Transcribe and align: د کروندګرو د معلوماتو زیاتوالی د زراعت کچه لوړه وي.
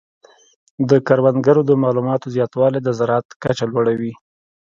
د 0.89 0.91
کروندګرو 1.07 1.61
د 1.65 1.71
معلوماتو 1.83 2.31
زیاتوالی 2.35 2.79
د 2.83 2.89
زراعت 2.99 3.27
کچه 3.43 3.65
لوړه 3.71 3.93
وي. 3.99 4.13